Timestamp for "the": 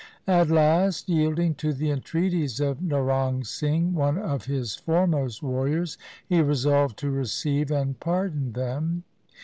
1.73-1.91